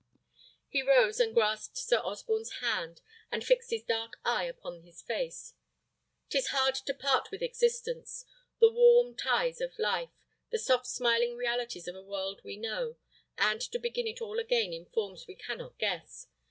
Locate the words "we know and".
12.43-13.61